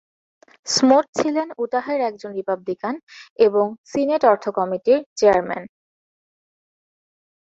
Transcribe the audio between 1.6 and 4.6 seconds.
উটাহের একজন রিপাবলিকান এবং সিনেট অর্থ